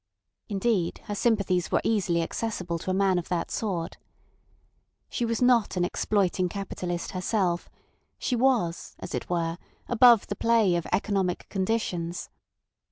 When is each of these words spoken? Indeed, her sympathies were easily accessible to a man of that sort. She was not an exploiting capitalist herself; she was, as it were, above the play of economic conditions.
Indeed, 0.49 1.01
her 1.03 1.13
sympathies 1.13 1.71
were 1.71 1.79
easily 1.83 2.23
accessible 2.23 2.79
to 2.79 2.89
a 2.89 2.91
man 2.95 3.19
of 3.19 3.29
that 3.29 3.51
sort. 3.51 3.97
She 5.11 5.25
was 5.25 5.43
not 5.43 5.77
an 5.77 5.85
exploiting 5.85 6.49
capitalist 6.49 7.11
herself; 7.11 7.69
she 8.17 8.35
was, 8.35 8.95
as 8.97 9.13
it 9.13 9.29
were, 9.29 9.59
above 9.87 10.25
the 10.25 10.35
play 10.35 10.75
of 10.75 10.87
economic 10.91 11.47
conditions. 11.49 12.31